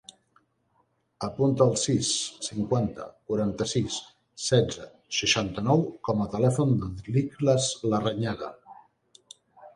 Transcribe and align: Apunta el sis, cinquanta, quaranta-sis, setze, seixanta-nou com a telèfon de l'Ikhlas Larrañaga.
Apunta 1.25 1.67
el 1.71 1.75
sis, 1.81 2.09
cinquanta, 2.47 3.05
quaranta-sis, 3.33 3.99
setze, 4.47 4.89
seixanta-nou 5.19 5.85
com 6.11 6.25
a 6.25 6.29
telèfon 6.33 6.75
de 6.83 6.91
l'Ikhlas 7.19 7.71
Larrañaga. 7.95 8.53